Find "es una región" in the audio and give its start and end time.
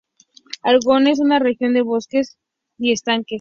1.11-1.75